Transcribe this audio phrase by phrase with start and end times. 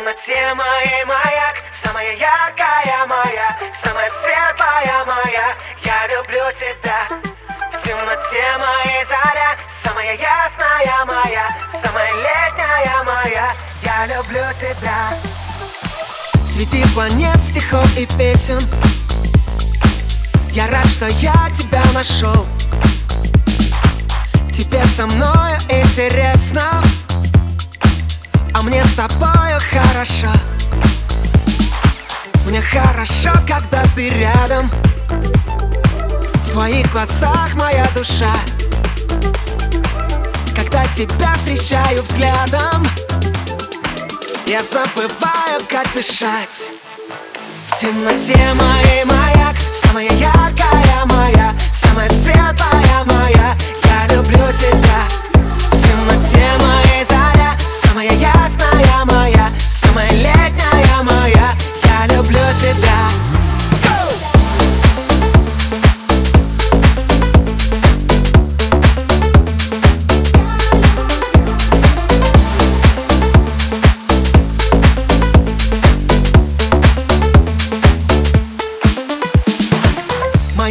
[0.00, 1.56] темноте моей маяк.
[1.84, 5.54] Самая яркая моя, самая светлая моя.
[5.84, 7.06] Я люблю тебя.
[7.08, 9.58] В темноте моей заря.
[9.84, 11.50] Самая ясная моя,
[11.84, 13.54] самая летняя моя.
[13.82, 15.10] Я люблю тебя.
[16.46, 18.60] Среди планет, стихов и песен.
[20.52, 22.46] Я рад, что я тебя нашел
[24.50, 26.29] Тебе со мной интересно
[28.60, 30.28] а мне с тобою хорошо.
[32.46, 34.70] Мне хорошо, когда ты рядом.
[36.44, 38.32] В твоих глазах моя душа.
[40.54, 42.86] Когда тебя встречаю взглядом
[44.46, 46.70] Я забываю, как дышать.
[47.66, 53.56] В темноте моей маяк Самая яркая моя Самая светлая моя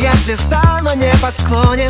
[0.10, 1.88] Моя звезда на небосклоне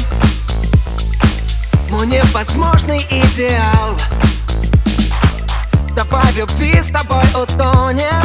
[1.90, 3.96] Мой невозможный идеал.
[5.96, 8.22] Давай в любви с тобой утонем.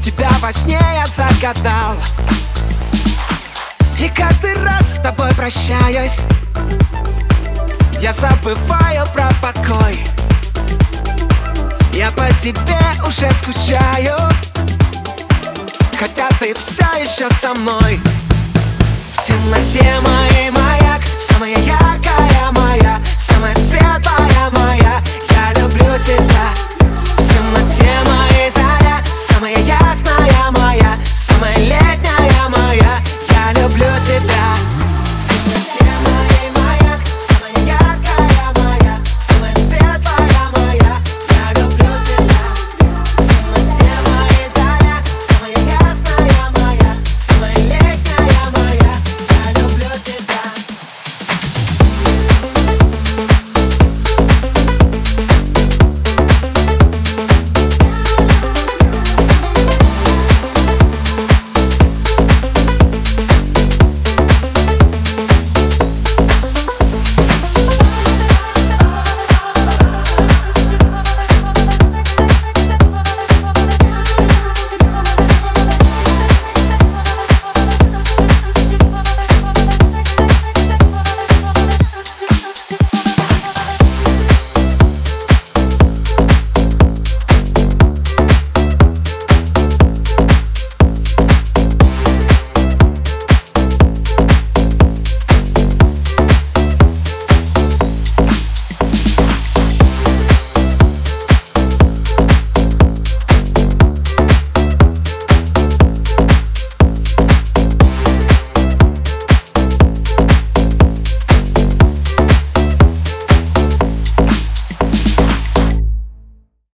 [0.00, 1.94] Тебя во сне я загадал.
[4.00, 6.22] И каждый раз с тобой прощаюсь.
[8.00, 10.04] Я забываю про покой.
[11.92, 14.16] Я по тебе уже скучаю
[15.98, 18.00] хотя ты все еще со мной.
[19.12, 22.35] В темноте мой маяк, самая яркая